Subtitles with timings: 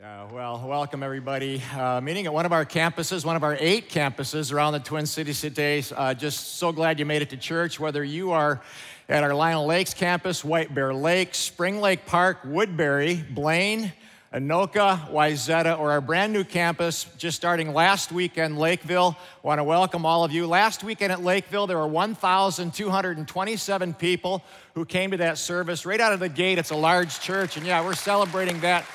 [0.00, 1.62] Yeah, well, welcome everybody.
[1.76, 5.04] Uh, meeting at one of our campuses, one of our eight campuses around the Twin
[5.04, 5.84] Cities today.
[5.94, 8.62] Uh, just so glad you made it to church, whether you are
[9.10, 13.92] at our Lino Lakes campus, White Bear Lake, Spring Lake Park, Woodbury, Blaine,
[14.32, 19.18] Anoka, Wayzata, or our brand new campus just starting last weekend, Lakeville.
[19.42, 20.46] Want to welcome all of you.
[20.46, 24.42] Last weekend at Lakeville, there were 1,227 people
[24.74, 25.84] who came to that service.
[25.84, 28.86] Right out of the gate, it's a large church, and yeah, we're celebrating that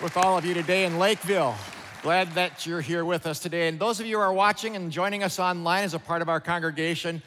[0.00, 1.56] with all of you today in Lakeville.
[2.02, 3.66] Glad that you're here with us today.
[3.66, 6.28] And those of you who are watching and joining us online as a part of
[6.28, 7.20] our congregation,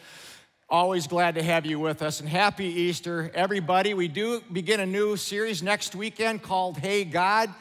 [0.70, 2.22] always glad to have you with us.
[2.22, 3.94] And happy Easter, everybody.
[3.94, 7.54] We do begin a new series next weekend called Hey God.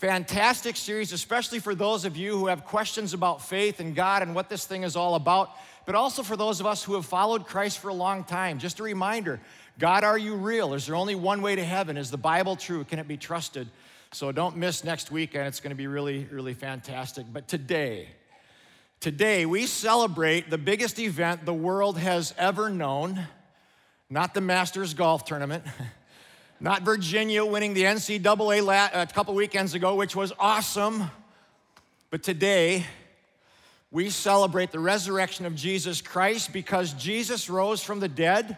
[0.00, 4.34] Fantastic series, especially for those of you who have questions about faith and God and
[4.34, 5.50] what this thing is all about,
[5.86, 8.58] but also for those of us who have followed Christ for a long time.
[8.58, 9.40] Just a reminder
[9.78, 10.74] God, are you real?
[10.74, 11.96] Is there only one way to heaven?
[11.96, 12.84] Is the Bible true?
[12.84, 13.68] Can it be trusted?
[14.12, 15.48] So don't miss next weekend.
[15.48, 17.26] It's going to be really, really fantastic.
[17.30, 18.08] But today,
[19.00, 23.26] today we celebrate the biggest event the world has ever known.
[24.08, 25.62] Not the Masters golf tournament,
[26.60, 31.10] not Virginia winning the NCAA a couple weekends ago, which was awesome.
[32.08, 32.86] But today,
[33.90, 38.56] we celebrate the resurrection of Jesus Christ because Jesus rose from the dead.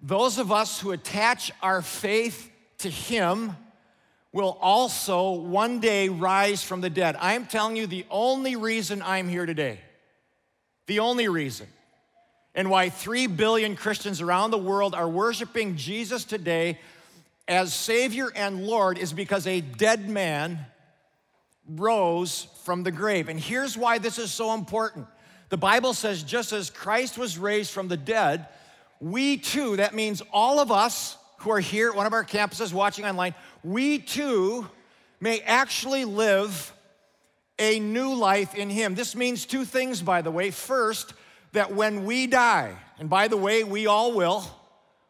[0.00, 3.54] Those of us who attach our faith to Him
[4.32, 7.16] will also one day rise from the dead.
[7.20, 9.78] I'm telling you the only reason I'm here today,
[10.86, 11.66] the only reason,
[12.54, 16.78] and why 3 billion Christians around the world are worshiping Jesus today
[17.48, 20.58] as Savior and Lord is because a dead man
[21.68, 23.28] rose from the grave.
[23.28, 25.06] And here's why this is so important.
[25.48, 28.48] The Bible says, just as Christ was raised from the dead,
[29.00, 32.72] we too, that means all of us who are here at one of our campuses
[32.72, 34.68] watching online, we too
[35.20, 36.72] may actually live
[37.58, 38.94] a new life in Him.
[38.94, 40.50] This means two things, by the way.
[40.50, 41.14] First,
[41.52, 44.44] that when we die, and by the way, we all will,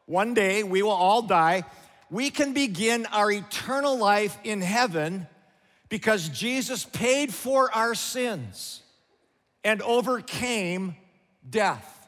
[0.06, 1.64] one day we will all die,
[2.10, 5.26] we can begin our eternal life in heaven
[5.88, 8.82] because Jesus paid for our sins
[9.64, 10.96] and overcame
[11.48, 12.01] death.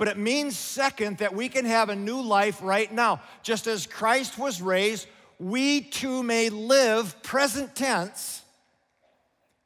[0.00, 3.20] But it means, second, that we can have a new life right now.
[3.42, 5.06] Just as Christ was raised,
[5.38, 8.40] we too may live, present tense,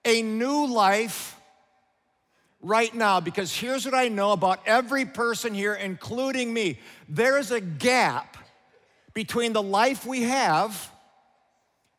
[0.05, 1.37] a new life
[2.61, 3.21] right now.
[3.21, 8.37] Because here's what I know about every person here, including me there is a gap
[9.13, 10.91] between the life we have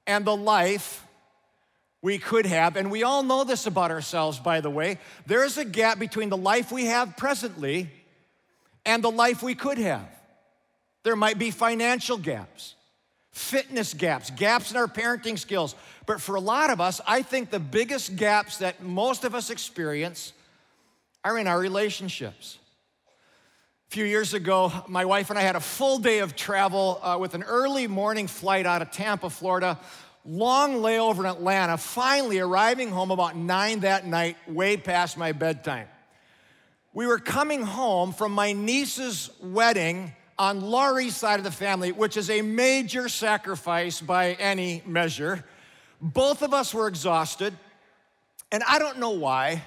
[0.06, 1.08] and the life
[2.02, 2.76] we could have.
[2.76, 4.98] And we all know this about ourselves, by the way.
[5.26, 7.90] There is a gap between the life we have presently
[8.86, 10.08] and the life we could have.
[11.04, 12.76] There might be financial gaps
[13.36, 15.76] fitness gaps, gaps in our parenting skills.
[16.06, 19.50] But for a lot of us, I think the biggest gaps that most of us
[19.50, 20.32] experience
[21.22, 22.58] are in our relationships.
[23.90, 27.18] A few years ago, my wife and I had a full day of travel uh,
[27.20, 29.80] with an early morning flight out of Tampa, Florida,
[30.24, 35.88] long layover in Atlanta, finally arriving home about nine that night, way past my bedtime.
[36.96, 42.16] We were coming home from my niece's wedding on Laurie's side of the family, which
[42.16, 45.44] is a major sacrifice by any measure.
[46.00, 47.54] Both of us were exhausted,
[48.50, 49.62] and I don't know why,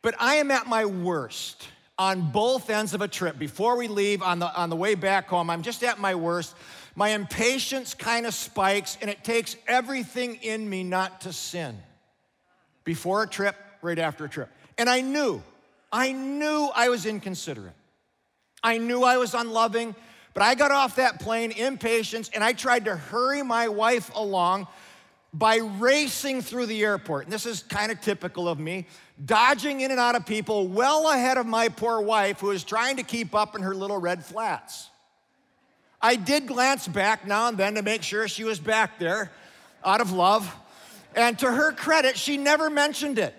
[0.00, 3.38] but I am at my worst on both ends of a trip.
[3.38, 6.56] Before we leave on the, on the way back home, I'm just at my worst.
[6.96, 11.76] My impatience kind of spikes, and it takes everything in me not to sin.
[12.84, 14.48] Before a trip, right after a trip.
[14.78, 15.42] And I knew,
[15.92, 17.74] I knew I was inconsiderate.
[18.62, 19.94] I knew I was unloving,
[20.34, 24.66] but I got off that plane impatient and I tried to hurry my wife along
[25.32, 27.24] by racing through the airport.
[27.24, 28.86] And this is kind of typical of me,
[29.24, 32.96] dodging in and out of people well ahead of my poor wife who is trying
[32.96, 34.90] to keep up in her little red flats.
[36.00, 39.30] I did glance back now and then to make sure she was back there
[39.84, 40.54] out of love.
[41.14, 43.34] And to her credit, she never mentioned it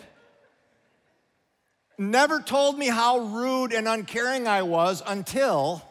[1.99, 5.83] never told me how rude and uncaring I was until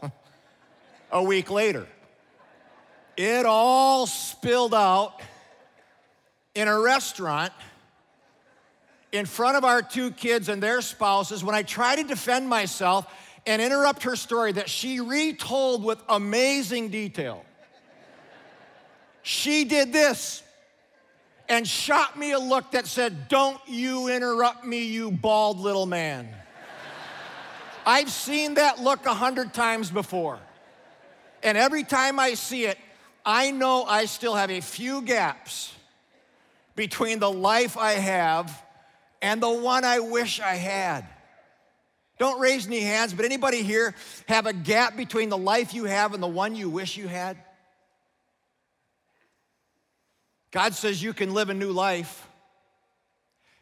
[1.13, 1.87] a week later.
[3.17, 5.21] It all spilled out
[6.55, 7.53] in a restaurant
[9.13, 13.07] in front of our two kids and their spouses when I tried to defend myself
[13.47, 17.45] and interrupt her story that she retold with amazing detail.
[19.23, 20.43] She did this
[21.49, 26.29] and shot me a look that said, Don't you interrupt me, you bald little man.
[27.87, 30.39] I've seen that look a hundred times before.
[31.43, 32.79] And every time I see it,
[33.25, 35.73] I know I still have a few gaps
[36.75, 38.63] between the life I have
[39.21, 41.07] and the one I wish I had.
[42.19, 43.95] Don't raise any hands, but anybody here
[44.29, 47.37] have a gap between the life you have and the one you wish you had?
[50.51, 52.27] God says you can live a new life.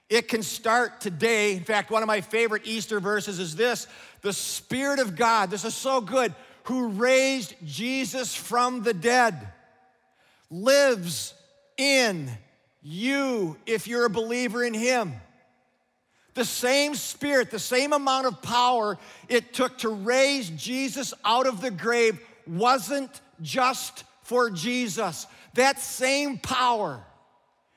[0.08, 1.56] It can start today.
[1.56, 3.88] In fact, one of my favorite Easter verses is this
[4.22, 6.34] The Spirit of God, this is so good,
[6.64, 9.48] who raised Jesus from the dead,
[10.50, 11.34] lives
[11.76, 12.30] in
[12.82, 15.12] you if you're a believer in Him.
[16.34, 18.98] The same Spirit, the same amount of power
[19.28, 25.26] it took to raise Jesus out of the grave wasn't just for Jesus.
[25.56, 27.02] That same power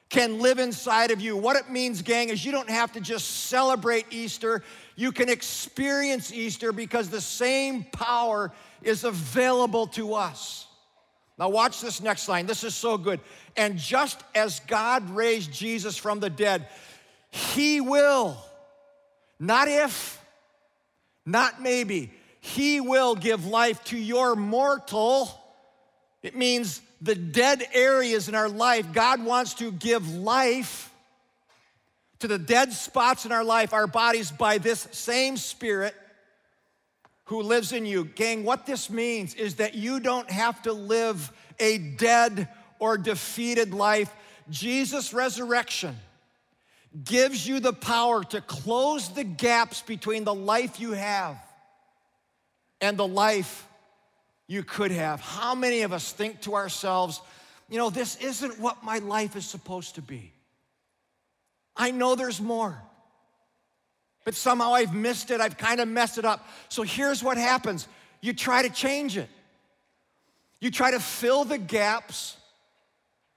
[0.10, 1.38] can live inside of you.
[1.38, 4.64] What it means, gang, is you don't have to just celebrate Easter,
[4.96, 10.68] you can experience Easter because the same power is available to us.
[11.38, 12.48] Now, watch this next line.
[12.48, 13.22] This is so good.
[13.56, 16.68] And just as God raised Jesus from the dead,
[17.32, 18.36] He will,
[19.40, 20.22] not if,
[21.26, 22.12] not maybe,
[22.42, 25.32] He will give life to your mortal.
[26.22, 30.92] It means the dead areas in our life, God wants to give life
[32.20, 35.96] to the dead spots in our life, our bodies, by this same Spirit
[37.26, 38.06] who lives in you.
[38.06, 42.50] Gang, what this means is that you don't have to live a dead
[42.80, 44.14] or defeated life.
[44.50, 45.96] Jesus' resurrection
[47.04, 51.38] gives you the power to close the gaps between the life you have
[52.82, 53.68] and the life
[54.50, 55.22] you could have.
[55.22, 57.22] How many of us think to ourselves,
[57.70, 60.34] you know, this isn't what my life is supposed to be?
[61.78, 62.76] I know there's more,
[64.26, 65.40] but somehow I've missed it.
[65.40, 66.48] I've kind of messed it up.
[66.68, 67.88] So here's what happens
[68.22, 69.30] you try to change it,
[70.60, 72.36] you try to fill the gaps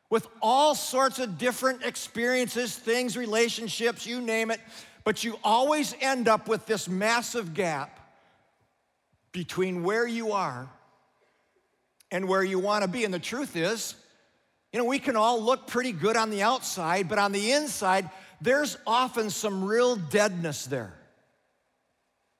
[0.09, 4.61] with all sorts of different experiences, things, relationships, you name it,
[5.05, 8.01] but you always end up with this massive gap
[9.33, 10.71] between where you are
[12.13, 13.05] and where you want to be.
[13.05, 13.97] And the truth is,
[14.73, 18.09] you know, we can all look pretty good on the outside, but on the inside,
[18.41, 20.95] there's often some real deadness there,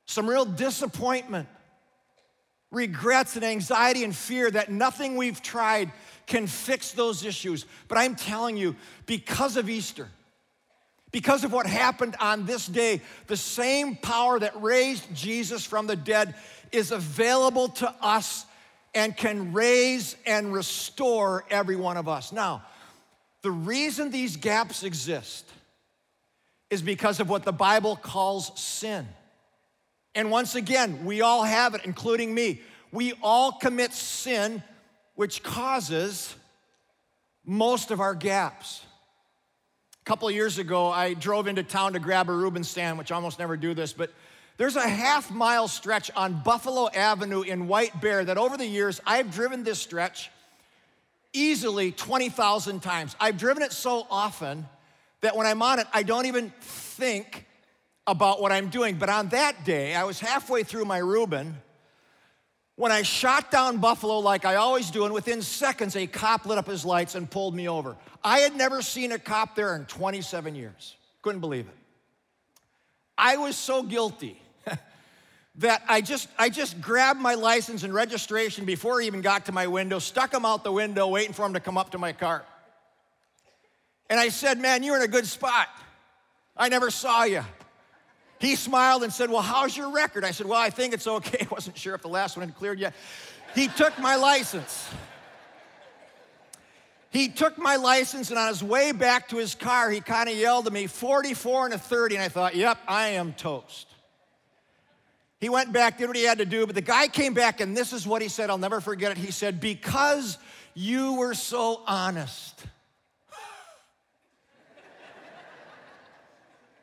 [0.07, 1.49] some real disappointment,
[2.71, 5.91] regrets, and anxiety and fear that nothing we've tried
[6.27, 7.67] can fix those issues.
[7.89, 8.77] But I'm telling you,
[9.07, 10.09] because of Easter,
[11.13, 15.97] because of what happened on this day, the same power that raised Jesus from the
[15.97, 16.35] dead
[16.73, 18.47] is available to us
[18.95, 22.33] and can raise and restore every one of us.
[22.33, 22.63] Now,
[23.43, 25.49] the reason these gaps exist
[26.71, 29.07] is because of what the Bible calls sin.
[30.15, 32.61] And once again, we all have it, including me.
[32.93, 34.63] We all commit sin,
[35.15, 36.35] which causes
[37.45, 38.83] most of our gaps.
[40.01, 43.11] A couple years ago, I drove into town to grab a Reuben sandwich.
[43.11, 44.11] I almost never do this, but
[44.63, 49.01] there's a half mile stretch on Buffalo Avenue in White Bear that over the years
[49.05, 50.31] I've driven this stretch
[51.33, 53.17] easily 20,000 times.
[53.19, 54.69] I've driven it so often
[55.21, 57.45] that when I'm on it, I don't even think
[58.07, 58.99] about what I'm doing.
[58.99, 61.57] But on that day, I was halfway through my Reuben
[62.77, 66.57] when I shot down Buffalo like I always do, and within seconds, a cop lit
[66.57, 67.97] up his lights and pulled me over.
[68.23, 70.95] I had never seen a cop there in 27 years.
[71.21, 71.75] Couldn't believe it.
[73.19, 74.39] I was so guilty
[75.57, 79.53] that I just, I just grabbed my license and registration before he even got to
[79.53, 82.13] my window, stuck them out the window, waiting for him to come up to my
[82.13, 82.43] car.
[84.09, 85.69] And I said, Man, you're in a good spot.
[86.57, 87.43] I never saw you.
[88.39, 90.25] He smiled and said, Well, how's your record?
[90.25, 91.39] I said, Well, I think it's okay.
[91.43, 92.95] I wasn't sure if the last one had cleared yet.
[93.55, 94.89] He took my license.
[97.11, 100.35] He took my license, and on his way back to his car, he kind of
[100.35, 102.15] yelled at me, 44 and a 30.
[102.17, 103.92] And I thought, Yep, I am toast.
[105.43, 107.77] He went back, did what he had to do, but the guy came back, and
[107.77, 108.49] this is what he said.
[108.49, 109.19] I'll never forget it.
[109.19, 110.39] He said, Because
[110.73, 112.65] you were so honest.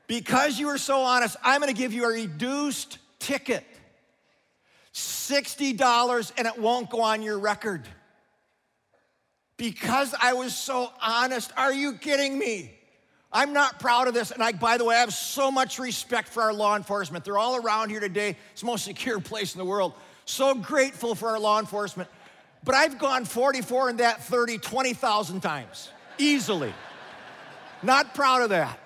[0.07, 3.63] because you were so honest, I'm gonna give you a reduced ticket
[4.93, 7.87] $60, and it won't go on your record.
[9.55, 11.53] Because I was so honest.
[11.55, 12.77] Are you kidding me?
[13.31, 14.31] I'm not proud of this.
[14.31, 17.23] And I, by the way, I have so much respect for our law enforcement.
[17.25, 18.35] They're all around here today.
[18.51, 19.93] It's the most secure place in the world.
[20.25, 22.09] So grateful for our law enforcement.
[22.63, 26.73] But I've gone 44 and that 30, 20,000 times, easily.
[27.83, 28.79] not proud of that.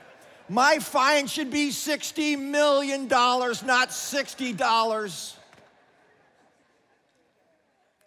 [0.50, 5.36] My fine should be $60 million, not $60.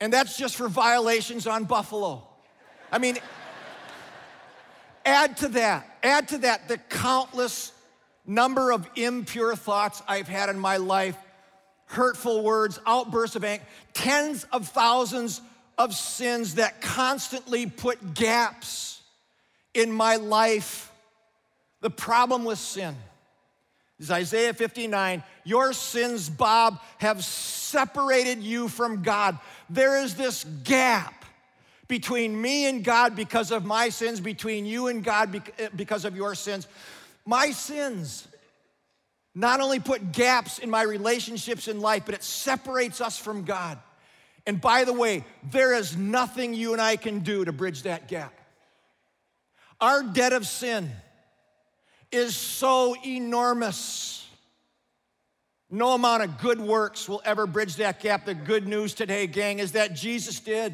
[0.01, 2.23] And that's just for violations on Buffalo.
[2.93, 3.19] I mean,
[5.07, 7.73] add to that, add to that the countless
[8.27, 11.17] number of impure thoughts I've had in my life,
[11.87, 15.41] hurtful words, outbursts of anger, tens of thousands
[15.79, 19.01] of sins that constantly put gaps
[19.73, 20.93] in my life.
[21.81, 22.97] The problem with sin
[24.01, 29.39] is Isaiah 59 Your sins, Bob, have separated you from God.
[29.71, 31.26] There is this gap
[31.89, 36.17] between me and God because of my sins, between you and God eh, because of
[36.17, 36.67] your sins.
[37.25, 38.27] My sins
[39.35, 43.79] not only put gaps in my relationships in life, but it separates us from God.
[44.47, 48.09] And by the way, there is nothing you and I can do to bridge that
[48.09, 48.33] gap.
[49.81, 50.91] Our debt of sin
[52.11, 54.27] is so enormous.
[55.71, 58.25] No amount of good works will ever bridge that gap.
[58.25, 60.73] The good news today, gang, is that Jesus did.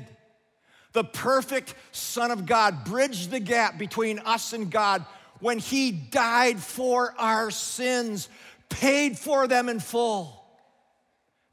[0.93, 5.05] The perfect Son of God bridged the gap between us and God
[5.41, 8.29] when He died for our sins,
[8.69, 10.39] paid for them in full.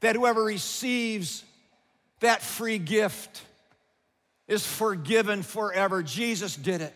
[0.00, 1.44] That whoever receives
[2.20, 3.42] that free gift
[4.46, 6.02] is forgiven forever.
[6.02, 6.94] Jesus did it.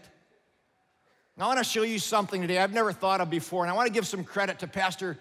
[1.37, 3.75] Now, I want to show you something today I've never thought of before, and I
[3.75, 5.19] want to give some credit to Pastor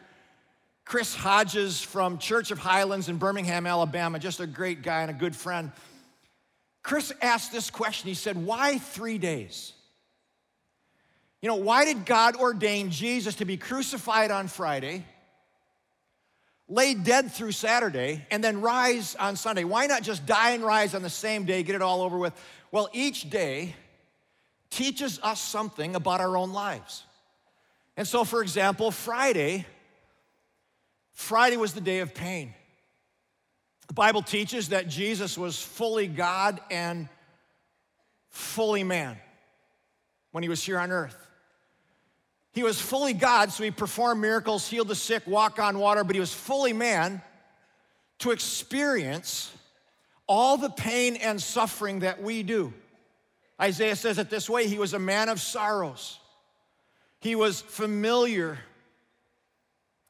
[0.86, 5.14] Chris Hodges from Church of Highlands in Birmingham, Alabama, just a great guy and a
[5.14, 5.72] good friend.
[6.84, 8.10] Chris asked this question.
[8.10, 9.74] He said, Why three days?
[11.42, 15.06] You know, why did God ordain Jesus to be crucified on Friday,
[16.70, 19.64] lay dead through Saturday, and then rise on Sunday?
[19.64, 22.34] Why not just die and rise on the same day, get it all over with?
[22.72, 23.76] Well, each day
[24.70, 27.04] teaches us something about our own lives.
[27.96, 29.66] And so, for example, Friday,
[31.12, 32.54] Friday was the day of pain.
[33.88, 37.10] The Bible teaches that Jesus was fully God and
[38.30, 39.18] fully man
[40.32, 41.18] when he was here on earth.
[42.54, 46.16] He was fully God, so he performed miracles, healed the sick, walked on water, but
[46.16, 47.22] he was fully man
[48.20, 49.52] to experience
[50.28, 52.74] all the pain and suffering that we do.
[53.60, 56.20] Isaiah says it this way He was a man of sorrows.
[57.20, 58.60] He was familiar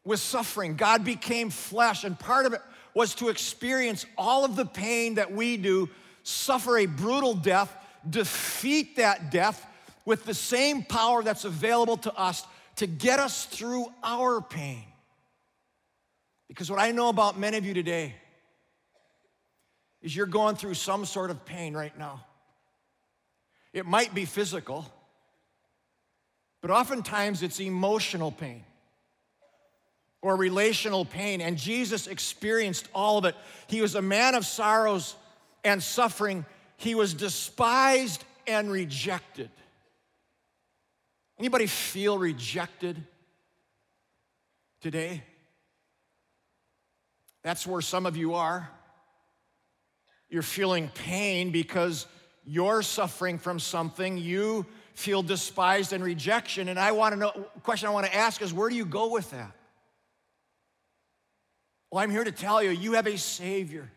[0.04, 0.76] with suffering.
[0.76, 2.62] God became flesh, and part of it
[2.94, 5.90] was to experience all of the pain that we do,
[6.24, 7.76] suffer a brutal death,
[8.10, 9.66] defeat that death
[10.06, 12.46] with the same power that's available to us
[12.76, 14.84] to get us through our pain.
[16.48, 18.14] Because what I know about many of you today
[20.02, 22.26] is you're going through some sort of pain right now.
[23.72, 24.86] It might be physical,
[26.62, 28.64] but oftentimes it's emotional pain
[30.24, 31.42] or relational pain.
[31.42, 33.36] And Jesus experienced all of it.
[33.68, 35.16] He was a man of sorrows
[35.64, 36.46] and suffering,
[36.78, 39.50] he was despised and rejected.
[41.40, 43.02] Anybody feel rejected
[44.82, 45.24] today?
[47.44, 48.70] That's where some of you are.
[50.30, 52.08] You're feeling pain because
[52.46, 56.68] you're suffering from something, you feel despised and rejection.
[56.68, 57.32] And I want to know,
[57.64, 59.52] question I want to ask is where do you go with that?
[61.94, 63.88] Well, I'm here to tell you, you have a Savior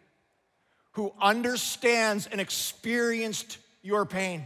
[0.93, 4.45] who understands and experienced your pain.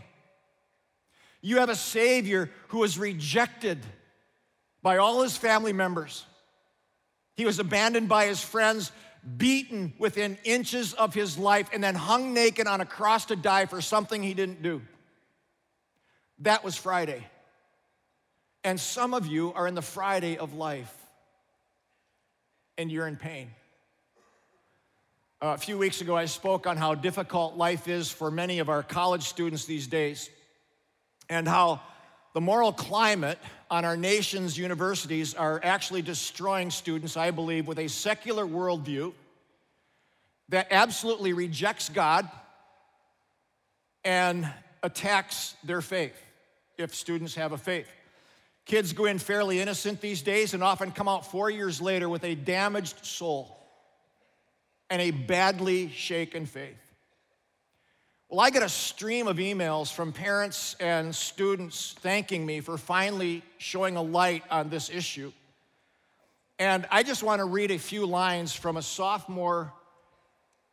[1.41, 3.81] You have a Savior who was rejected
[4.83, 6.25] by all his family members.
[7.35, 8.93] He was abandoned by his friends
[9.37, 13.67] beaten within inches of his life, and then hung naked on a cross to die
[13.67, 14.81] for something he didn't do.
[16.39, 17.27] That was Friday.
[18.63, 20.95] And some of you are in the Friday of life,
[22.81, 23.51] and you're in pain.
[25.43, 28.71] Uh, a few weeks ago, I spoke on how difficult life is for many of
[28.71, 30.31] our college students these days,
[31.29, 31.83] and how
[32.33, 33.39] the moral climate
[33.71, 39.13] on our nation's universities are actually destroying students, I believe, with a secular worldview
[40.49, 42.27] that absolutely rejects God
[44.05, 44.51] and
[44.83, 46.19] attacks their faith,
[46.79, 47.89] if students have a faith.
[48.67, 52.25] Kids go in fairly innocent these days and often come out four years later with
[52.25, 53.57] a damaged soul
[54.89, 56.77] and a badly shaken faith.
[58.29, 63.43] Well, I get a stream of emails from parents and students thanking me for finally
[63.59, 65.33] showing a light on this issue.
[66.61, 69.73] And I just want to read a few lines from a sophomore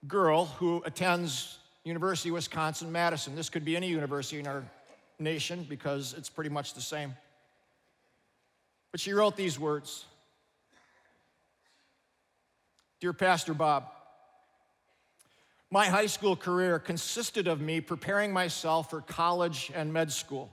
[0.07, 3.35] girl who attends University of Wisconsin Madison.
[3.35, 4.63] This could be any university in our
[5.17, 7.15] nation because it's pretty much the same.
[8.91, 10.05] But she wrote these words
[12.99, 13.85] Dear Pastor Bob,
[15.69, 20.51] my high school career consisted of me preparing myself for college and med school.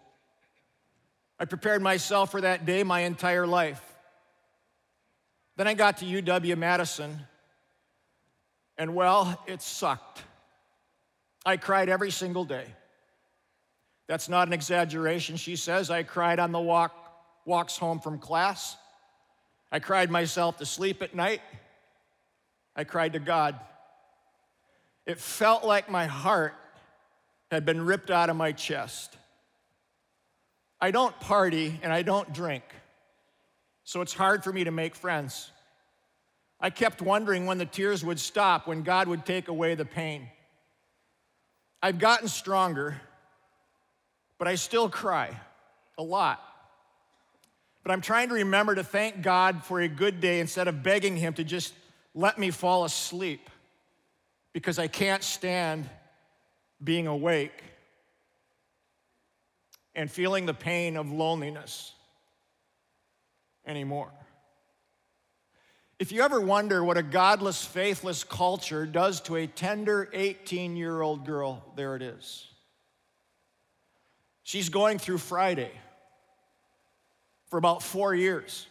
[1.39, 3.83] I prepared myself for that day my entire life.
[5.57, 7.19] Then I got to UW Madison,
[8.77, 10.23] and well, it sucked.
[11.47, 12.67] I cried every single day.
[14.07, 15.91] That's not an exaggeration, she says.
[15.91, 17.04] I cried on the walk,
[17.45, 18.77] walks home from class.
[19.71, 21.41] I cried myself to sleep at night.
[22.77, 23.59] I cried to God.
[25.07, 26.55] It felt like my heart
[27.51, 29.17] had been ripped out of my chest.
[30.81, 32.65] I don't party and I don't drink,
[33.85, 35.51] so it's hard for me to make friends.
[36.61, 40.29] I kept wondering when the tears would stop, when God would take away the pain.
[41.83, 43.01] I've gotten stronger,
[44.39, 45.39] but I still cry
[45.99, 46.43] a lot.
[47.85, 51.17] But I'm trying to remember to thank God for a good day instead of begging
[51.17, 51.75] Him to just
[52.15, 53.51] let me fall asleep
[54.55, 55.89] because I can't stand
[56.83, 57.63] being awake
[59.95, 61.93] and feeling the pain of loneliness
[63.67, 64.11] anymore.
[65.99, 71.03] If you ever wonder what a godless, faithless culture does to a tender 18 year
[71.03, 72.47] old girl, there it is.
[74.43, 75.71] She's going through Friday
[77.55, 78.67] for about four years.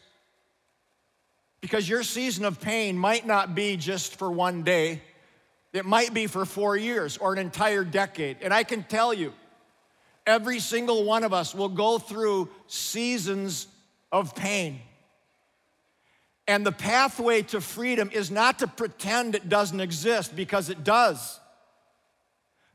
[1.61, 5.01] Because your season of pain might not be just for one day,
[5.71, 8.39] it might be for four years or an entire decade.
[8.41, 9.31] And I can tell you,
[10.27, 13.67] every single one of us will go through seasons
[14.11, 14.81] of pain.
[16.45, 21.39] And the pathway to freedom is not to pretend it doesn't exist because it does.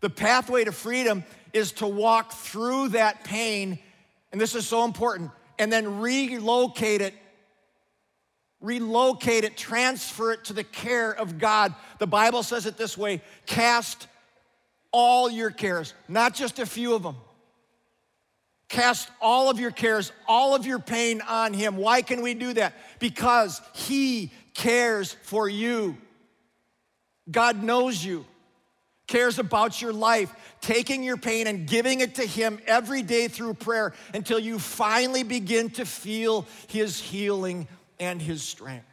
[0.00, 1.22] The pathway to freedom
[1.52, 3.78] is to walk through that pain,
[4.32, 7.14] and this is so important, and then relocate it
[8.60, 11.74] relocate it, transfer it to the care of God.
[11.98, 14.08] The Bible says it this way cast
[14.90, 17.16] all your cares, not just a few of them.
[18.68, 21.76] Cast all of your cares, all of your pain on Him.
[21.76, 22.74] Why can we do that?
[22.98, 25.96] Because He cares for you.
[27.30, 28.26] God knows you,
[29.08, 33.54] cares about your life, taking your pain and giving it to Him every day through
[33.54, 37.66] prayer until you finally begin to feel His healing
[38.00, 38.86] and his strength.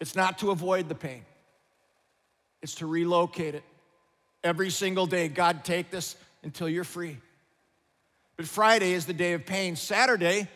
[0.00, 1.22] It's not to avoid the pain,
[2.62, 3.64] it's to relocate it.
[4.44, 7.16] Every single day, God, take this until you're free.
[8.36, 10.48] But Friday is the day of pain, Saturday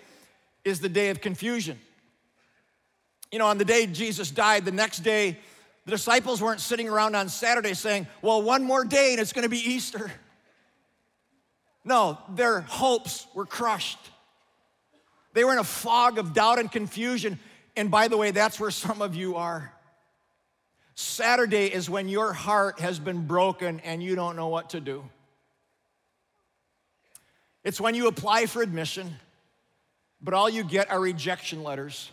[0.65, 1.79] is the day of confusion.
[3.31, 5.39] You know, on the day Jesus died, the next day,
[5.87, 9.49] the disciples weren't sitting around on Saturday saying, Well, one more day and it's gonna
[9.49, 10.11] be Easter.
[11.85, 13.99] No, their hopes were crushed.
[15.33, 17.39] They were in a fog of doubt and confusion.
[17.77, 19.73] And by the way, that's where some of you are.
[20.97, 25.05] Saturday is when your heart has been broken and you don't know what to do.
[27.63, 29.15] It's when you apply for admission,
[30.21, 32.11] but all you get are rejection letters.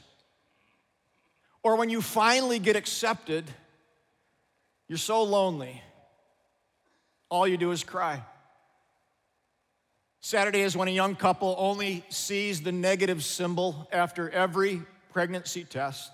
[1.63, 3.45] Or when you finally get accepted,
[4.93, 5.81] you're so lonely,
[7.27, 8.21] all you do is cry.
[10.19, 16.11] Saturday is when a young couple only sees the negative symbol after every pregnancy test.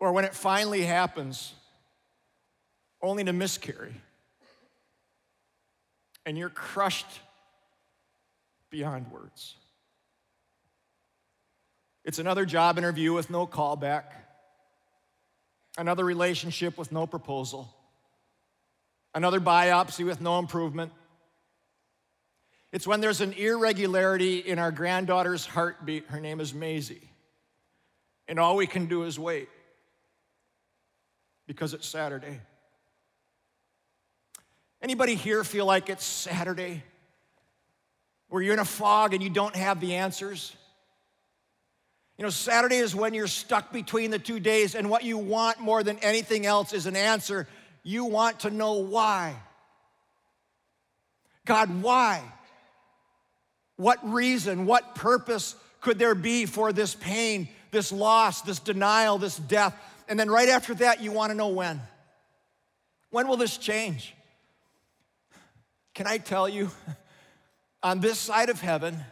[0.00, 1.54] Or when it finally happens,
[3.00, 3.94] only to miscarry.
[6.26, 7.20] And you're crushed
[8.70, 9.54] beyond words.
[12.04, 14.02] It's another job interview with no callback,
[15.78, 17.74] another relationship with no proposal,
[19.14, 20.92] another biopsy with no improvement
[22.72, 26.06] it's when there's an irregularity in our granddaughter's heartbeat.
[26.08, 27.08] Her name is Maisie.
[28.26, 29.48] And all we can do is wait
[31.46, 32.40] because it's Saturday.
[34.82, 36.82] Anybody here feel like it's Saturday?
[38.28, 40.54] Where you're in a fog and you don't have the answers?
[42.18, 45.60] You know, Saturday is when you're stuck between the two days, and what you want
[45.60, 47.46] more than anything else is an answer.
[47.84, 49.36] You want to know why.
[51.46, 52.22] God, why?
[53.76, 59.36] What reason, what purpose could there be for this pain, this loss, this denial, this
[59.36, 59.76] death?
[60.08, 61.80] And then right after that, you want to know when.
[63.10, 64.12] When will this change?
[65.94, 66.70] Can I tell you,
[67.82, 69.04] on this side of heaven,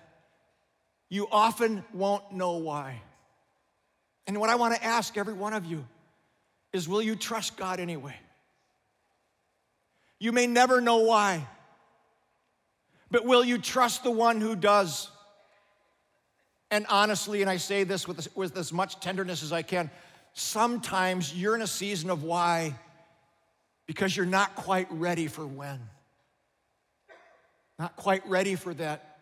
[1.09, 3.01] you often won't know why.
[4.27, 5.87] And what I want to ask every one of you
[6.73, 8.17] is will you trust God anyway?
[10.19, 11.47] You may never know why.
[13.11, 15.11] But will you trust the one who does?
[16.71, 19.91] And honestly, and I say this with, with as much tenderness as I can,
[20.33, 22.75] sometimes you're in a season of why
[23.87, 25.81] because you're not quite ready for when.
[27.79, 29.16] not quite ready for that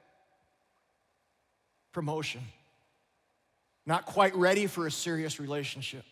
[1.94, 2.42] promotion,
[3.86, 6.04] not quite ready for a serious relationship.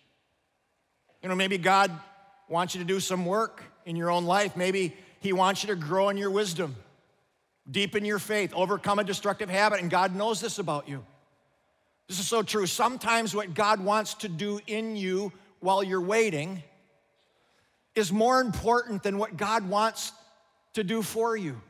[1.23, 1.91] You know, maybe God
[2.49, 4.57] wants you to do some work in your own life.
[4.57, 6.77] Maybe He wants you to grow in your wisdom,
[7.71, 11.05] deepen your faith, overcome a destructive habit, and God knows this about you.
[12.09, 12.67] This is so true.
[12.67, 16.63] Sometimes what God wants to do in you while you're waiting
[17.95, 20.13] is more important than what God wants
[20.75, 21.61] to do for you.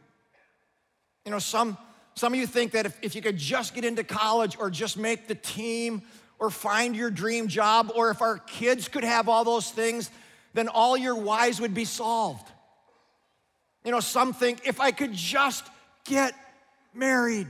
[1.24, 1.76] You know, some,
[2.14, 4.96] some of you think that if, if you could just get into college or just
[4.96, 6.02] make the team
[6.38, 10.10] or find your dream job, or if our kids could have all those things,
[10.54, 12.46] then all your whys would be solved.
[13.84, 15.64] You know, some think if I could just
[16.04, 16.34] get
[16.92, 17.46] married,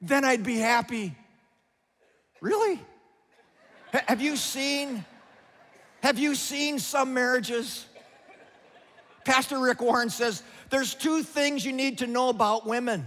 [0.00, 1.14] then I'd be happy.
[2.40, 2.80] Really?
[3.92, 5.04] Have you seen
[6.02, 7.86] have you seen some marriages?
[9.24, 13.06] Pastor Rick Warren says there's two things you need to know about women,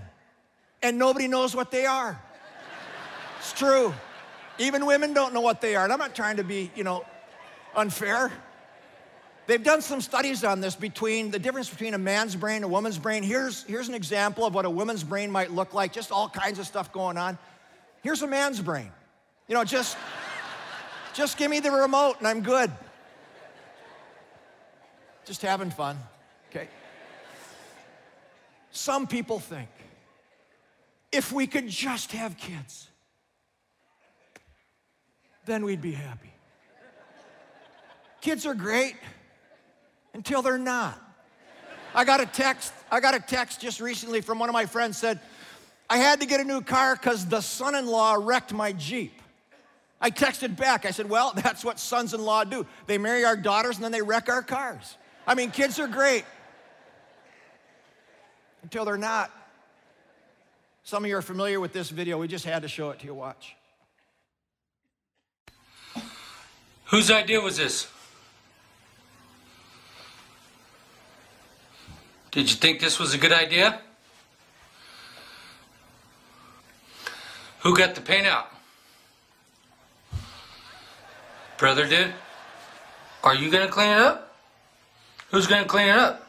[0.86, 2.20] and nobody knows what they are.
[3.40, 3.94] It's true.
[4.60, 5.84] Even women don't know what they are.
[5.84, 7.04] And I'm not trying to be, you know,
[7.76, 8.32] unfair.
[9.48, 12.68] They've done some studies on this between the difference between a man's brain and a
[12.68, 13.24] woman's brain.
[13.24, 16.60] Here's, here's an example of what a woman's brain might look like, just all kinds
[16.60, 17.38] of stuff going on.
[18.04, 18.92] Here's a man's brain.
[19.48, 19.98] You know, just,
[21.16, 22.72] just give me the remote and I'm good.
[25.26, 25.98] Just having fun,
[26.52, 26.68] okay?
[28.72, 29.70] Some people think
[31.16, 32.90] if we could just have kids,
[35.46, 36.34] then we'd be happy.
[38.22, 38.96] Kids are great
[40.14, 41.02] until they're not.
[41.94, 44.98] I got a text, I got a text just recently from one of my friends
[44.98, 45.20] said,
[45.90, 49.22] I had to get a new car because the son-in-law wrecked my Jeep.
[50.02, 50.86] I texted back.
[50.86, 52.66] I said, Well, that's what sons in law do.
[52.88, 54.98] They marry our daughters and then they wreck our cars.
[55.28, 56.26] I mean, kids are great
[58.64, 59.32] until they're not.
[60.86, 62.20] Some of you are familiar with this video.
[62.20, 63.16] We just had to show it to you.
[63.16, 63.56] Watch.
[66.86, 67.88] Whose idea was this?
[72.30, 73.80] Did you think this was a good idea?
[77.62, 78.52] Who got the paint out?
[81.58, 82.14] Brother did?
[83.24, 84.36] Are you gonna clean it up?
[85.32, 86.25] Who's gonna clean it up?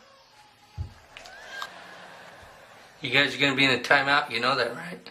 [3.01, 5.11] You guys are gonna be in a timeout, you know that, right?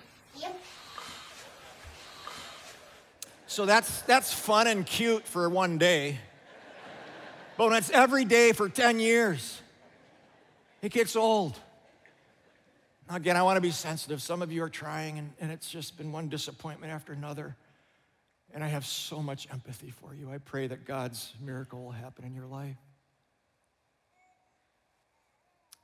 [3.56, 6.19] So that's, that's fun and cute for one day.
[7.58, 9.62] But when it's every day for 10 years,
[10.82, 11.58] it gets old.
[13.10, 14.21] Now, again, I want to be sensitive.
[14.21, 17.56] Some of you are trying, and, and it's just been one disappointment after another.
[18.54, 20.30] And I have so much empathy for you.
[20.30, 22.76] I pray that God's miracle will happen in your life.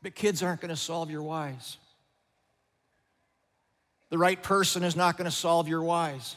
[0.01, 1.77] But kids aren't going to solve your whys.
[4.11, 6.35] The right person is not going to solve your whys.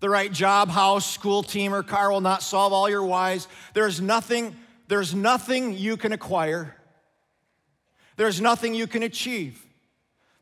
[0.00, 3.46] The right job, house, school team, or car will not solve all your whys.
[3.74, 4.56] There's nothing,
[4.88, 6.74] there's nothing you can acquire.
[8.16, 9.62] There's nothing you can achieve.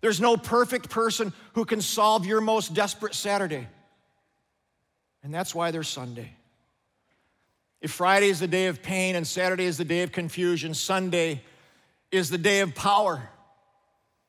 [0.00, 3.66] There's no perfect person who can solve your most desperate Saturday.
[5.24, 6.30] And that's why there's Sunday.
[7.80, 11.42] If Friday is the day of pain and Saturday is the day of confusion, Sunday
[12.12, 13.28] is the day of power.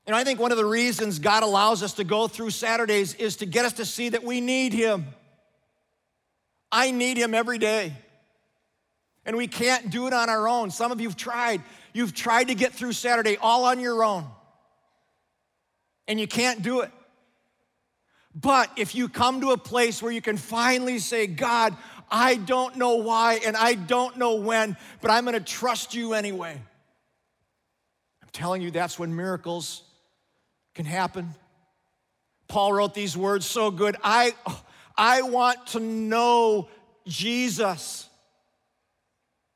[0.07, 3.37] And I think one of the reasons God allows us to go through Saturdays is
[3.37, 5.07] to get us to see that we need Him.
[6.71, 7.93] I need Him every day.
[9.25, 10.69] And we can't do it on our own.
[10.69, 11.63] Some of you have tried.
[11.93, 14.25] You've tried to get through Saturday all on your own,
[16.07, 16.91] and you can't do it.
[18.35, 21.75] But if you come to a place where you can finally say, God,
[22.11, 26.61] I don't know why and I don't know when, but I'm gonna trust you anyway.
[28.21, 29.84] I'm telling you, that's when miracles
[30.75, 31.33] can happen.
[32.47, 33.95] Paul wrote these words so good.
[34.03, 34.33] I,
[34.95, 36.67] I want to know
[37.07, 38.07] Jesus.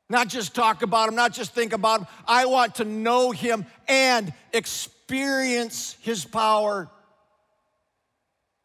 [0.08, 2.06] Not just talk about him, not just think about him.
[2.26, 6.88] I want to know him and experience his power.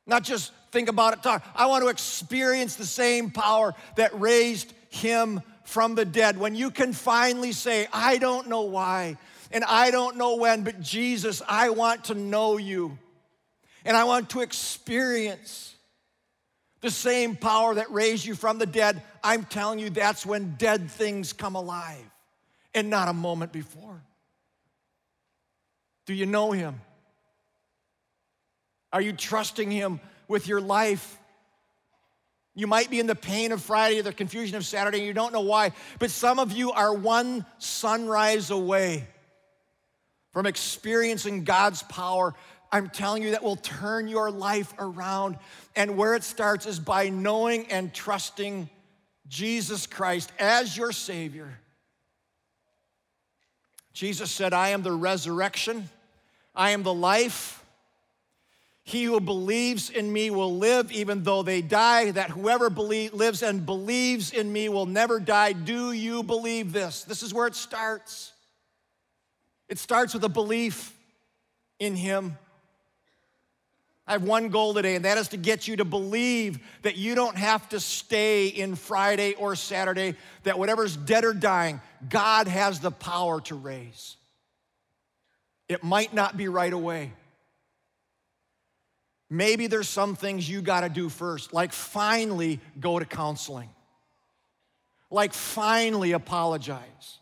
[0.08, 1.46] Not just think about it, talk.
[1.56, 6.38] I want to experience the same power that raised him from the dead.
[6.38, 9.18] When you can finally say, I don't know why,
[9.52, 12.98] and I don't know when, but Jesus, I want to know you.
[13.86, 15.76] And I want to experience
[16.82, 19.02] the same power that raised you from the dead.
[19.24, 22.04] I'm telling you, that's when dead things come alive
[22.74, 24.02] and not a moment before.
[26.06, 26.82] Do you know him?
[28.92, 31.20] Are you trusting him with your life?
[32.56, 35.34] You might be in the pain of Friday, the confusion of Saturday, and you don't
[35.34, 39.08] know why, but some of you are one sunrise away
[40.36, 42.34] from experiencing God's power,
[42.70, 45.38] I'm telling you that will turn your life around.
[45.78, 48.70] And where it starts is by knowing and trusting
[49.30, 51.58] Jesus Christ as your Savior.
[53.94, 55.88] Jesus said, I am the resurrection,
[56.54, 57.64] I am the life.
[58.84, 63.42] He who believes in me will live even though they die, that whoever believe, lives
[63.42, 65.54] and believes in me will never die.
[65.54, 67.06] Do you believe this?
[67.06, 68.34] This is where it starts.
[69.68, 70.94] It starts with a belief
[71.80, 72.38] in Him.
[74.08, 77.16] I have one goal today, and that is to get you to believe that you
[77.16, 82.80] don't have to stay in Friday or Saturday, that whatever's dead or dying, God has
[82.80, 84.18] the power to raise.
[85.68, 87.14] It might not be right away.
[89.28, 93.70] Maybe there's some things you got to do first, like finally go to counseling,
[95.10, 97.18] like finally apologize,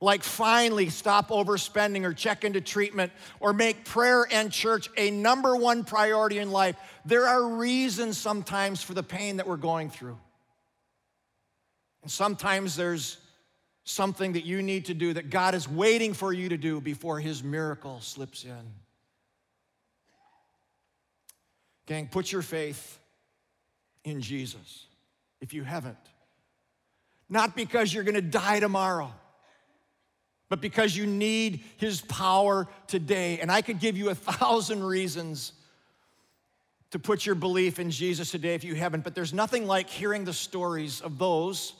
[0.00, 5.54] like finally stop overspending or check into treatment or make prayer and church a number
[5.54, 6.76] one priority in life.
[7.04, 10.18] There are reasons sometimes for the pain that we're going through.
[12.02, 13.18] And sometimes there's
[13.84, 17.20] something that you need to do that God is waiting for you to do before
[17.20, 18.72] His miracle slips in.
[21.86, 22.98] Gang, put your faith
[24.04, 24.86] in Jesus
[25.40, 25.96] if you haven't.
[27.28, 29.12] Not because you're gonna die tomorrow,
[30.50, 33.38] but because you need His power today.
[33.38, 35.52] And I could give you a thousand reasons
[36.90, 40.24] to put your belief in Jesus today if you haven't, but there's nothing like hearing
[40.24, 41.74] the stories of those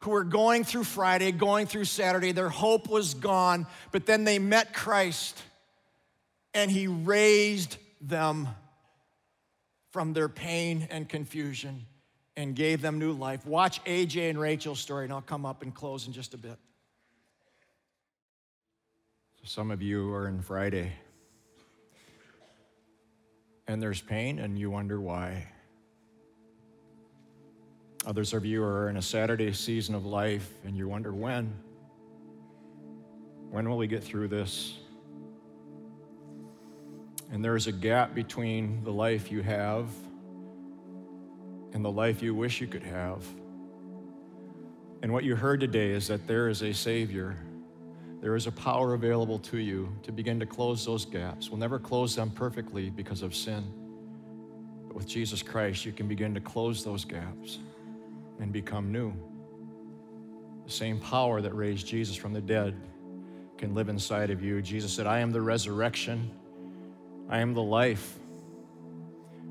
[0.00, 2.32] who were going through Friday, going through Saturday.
[2.32, 5.42] Their hope was gone, but then they met Christ
[6.52, 8.46] and He raised them
[9.90, 11.86] from their pain and confusion
[12.36, 13.46] and gave them new life.
[13.46, 16.58] Watch AJ and Rachel's story, and I'll come up and close in just a bit.
[19.42, 20.92] So some of you are in Friday,
[23.66, 25.48] and there's pain, and you wonder why.
[28.06, 31.52] Others of you are in a Saturday season of life, and you wonder when.
[33.50, 34.78] When will we get through this?
[37.32, 39.88] And there is a gap between the life you have
[41.72, 43.26] and the life you wish you could have.
[45.02, 47.36] And what you heard today is that there is a Savior.
[48.22, 51.50] There is a power available to you to begin to close those gaps.
[51.50, 53.64] We'll never close them perfectly because of sin.
[54.86, 57.58] But with Jesus Christ, you can begin to close those gaps
[58.40, 59.12] and become new.
[60.64, 62.80] The same power that raised Jesus from the dead
[63.58, 64.62] can live inside of you.
[64.62, 66.30] Jesus said, I am the resurrection
[67.32, 68.18] I am the life.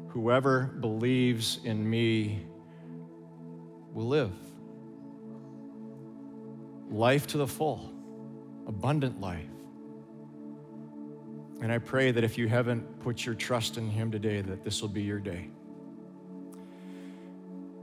[0.09, 2.45] Whoever believes in me
[3.91, 4.33] will live.
[6.91, 7.91] Life to the full,
[8.71, 9.45] abundant life.
[11.61, 14.81] And I pray that if you haven't put your trust in Him today, that this
[14.81, 15.49] will be your day.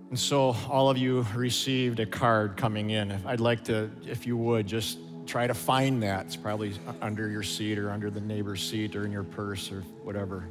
[0.09, 3.12] And so, all of you received a card coming in.
[3.27, 6.24] I'd like to, if you would, just try to find that.
[6.24, 6.72] It's probably
[7.03, 10.48] under your seat or under the neighbor's seat or in your purse or whatever.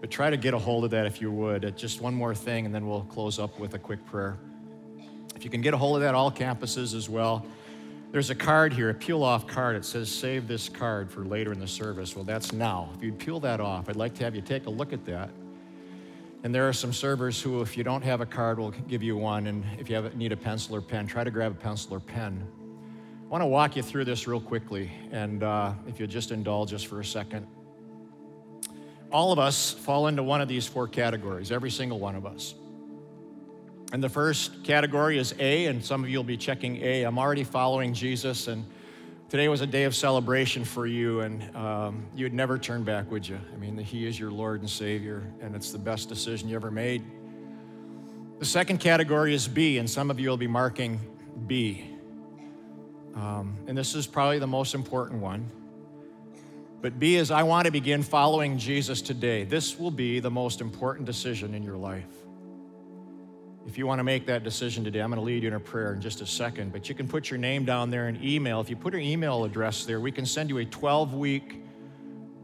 [0.00, 1.64] But try to get a hold of that if you would.
[1.64, 4.36] Uh, just one more thing, and then we'll close up with a quick prayer.
[5.36, 7.46] If you can get a hold of that, all campuses as well.
[8.12, 9.76] There's a card here, a peel off card.
[9.76, 12.16] It says, Save this card for later in the service.
[12.16, 12.90] Well, that's now.
[12.96, 15.30] If you'd peel that off, I'd like to have you take a look at that.
[16.42, 19.16] And there are some servers who, if you don't have a card, will give you
[19.16, 19.46] one.
[19.46, 22.00] And if you have, need a pencil or pen, try to grab a pencil or
[22.00, 22.44] pen.
[23.24, 26.72] I want to walk you through this real quickly, and uh, if you'll just indulge
[26.72, 27.46] us for a second.
[29.12, 32.54] All of us fall into one of these four categories, every single one of us.
[33.92, 37.02] And the first category is A, and some of you will be checking A.
[37.02, 38.64] I'm already following Jesus, and
[39.28, 43.26] today was a day of celebration for you, and um, you'd never turn back, would
[43.26, 43.40] you?
[43.52, 46.70] I mean, He is your Lord and Savior, and it's the best decision you ever
[46.70, 47.02] made.
[48.38, 51.00] The second category is B, and some of you will be marking
[51.48, 51.84] B.
[53.16, 55.50] Um, and this is probably the most important one.
[56.80, 59.42] But B is I want to begin following Jesus today.
[59.42, 62.06] This will be the most important decision in your life.
[63.70, 65.60] If you want to make that decision today, I'm going to lead you in a
[65.60, 66.72] prayer in just a second.
[66.72, 68.60] But you can put your name down there and email.
[68.60, 71.62] If you put your email address there, we can send you a 12 week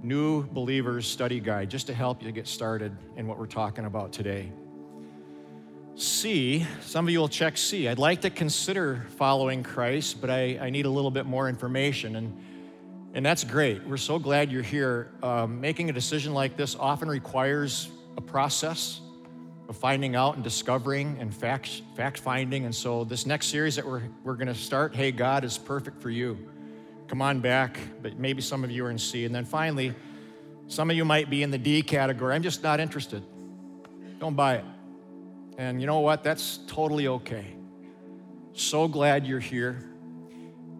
[0.04, 4.12] new believers study guide just to help you get started in what we're talking about
[4.12, 4.52] today.
[5.96, 7.88] C, some of you will check C.
[7.88, 12.14] I'd like to consider following Christ, but I, I need a little bit more information.
[12.14, 12.40] And,
[13.14, 13.84] and that's great.
[13.84, 15.10] We're so glad you're here.
[15.24, 19.00] Um, making a decision like this often requires a process
[19.68, 22.64] of finding out and discovering and fact, fact finding.
[22.64, 26.00] And so, this next series that we're, we're going to start, Hey, God is perfect
[26.00, 26.38] for you.
[27.08, 29.24] come on back, but maybe some of you are in C.
[29.24, 29.94] And then finally,
[30.68, 32.34] some of you might be in the D category.
[32.34, 33.22] I'm just not interested.
[34.18, 34.64] Don't buy it.
[35.58, 36.22] And you know what?
[36.22, 37.46] That's totally okay.
[38.52, 39.88] So glad you're here.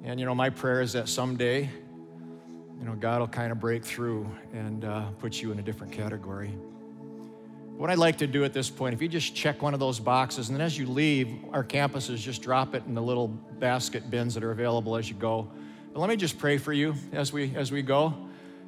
[0.05, 1.69] And you know, my prayer is that someday,
[2.79, 5.93] you know, God will kind of break through and uh, put you in a different
[5.93, 6.55] category.
[7.77, 10.01] What I'd like to do at this point, if you just check one of those
[10.01, 14.11] boxes, and then as you leave our campuses, just drop it in the little basket
[14.11, 15.51] bins that are available as you go.
[15.93, 18.15] But let me just pray for you as we as we go,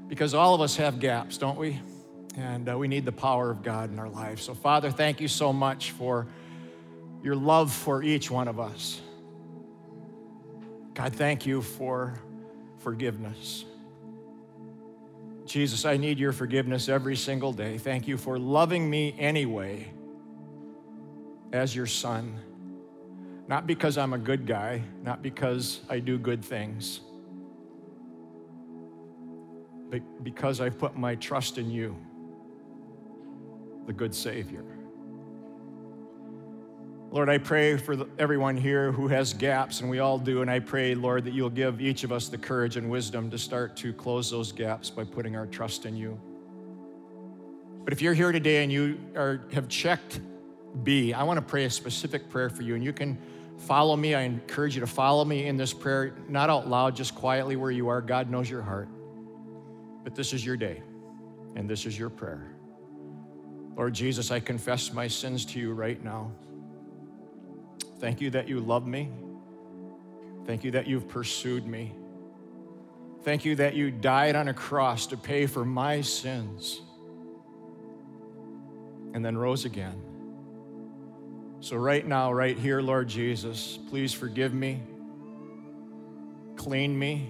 [0.08, 1.80] because all of us have gaps, don't we?
[2.36, 4.42] And uh, we need the power of God in our lives.
[4.42, 6.26] So, Father, thank you so much for
[7.22, 9.00] your love for each one of us.
[10.92, 12.20] God, thank you for
[12.80, 13.64] forgiveness.
[15.48, 17.78] Jesus, I need your forgiveness every single day.
[17.78, 19.90] Thank you for loving me anyway
[21.52, 22.38] as your son.
[23.48, 27.00] Not because I'm a good guy, not because I do good things,
[29.90, 31.96] but because I've put my trust in you,
[33.86, 34.77] the good Savior.
[37.10, 40.58] Lord, I pray for everyone here who has gaps, and we all do, and I
[40.58, 43.94] pray, Lord, that you'll give each of us the courage and wisdom to start to
[43.94, 46.20] close those gaps by putting our trust in you.
[47.84, 50.20] But if you're here today and you are, have checked
[50.82, 53.16] B, I want to pray a specific prayer for you, and you can
[53.56, 54.14] follow me.
[54.14, 57.70] I encourage you to follow me in this prayer, not out loud, just quietly where
[57.70, 58.02] you are.
[58.02, 58.88] God knows your heart.
[60.04, 60.82] But this is your day,
[61.56, 62.52] and this is your prayer.
[63.76, 66.32] Lord Jesus, I confess my sins to you right now.
[67.98, 69.10] Thank you that you love me.
[70.46, 71.94] Thank you that you've pursued me.
[73.22, 76.80] Thank you that you died on a cross to pay for my sins
[79.12, 80.00] and then rose again.
[81.60, 84.80] So, right now, right here, Lord Jesus, please forgive me,
[86.54, 87.28] clean me,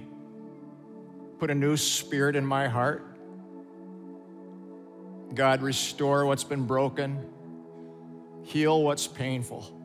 [1.39, 3.17] put a new spirit in my heart.
[5.35, 7.27] God, restore what's been broken,
[8.43, 9.78] heal what's painful.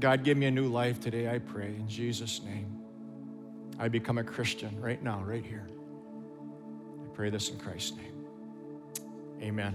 [0.00, 2.80] God, give me a new life today, I pray, in Jesus' name.
[3.78, 5.68] I become a Christian right now, right here.
[7.02, 8.26] I pray this in Christ's name.
[9.40, 9.74] Amen.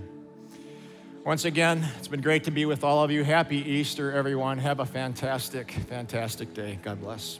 [1.26, 3.24] Once again, it's been great to be with all of you.
[3.24, 4.58] Happy Easter, everyone.
[4.58, 6.80] Have a fantastic, fantastic day.
[6.82, 7.40] God bless.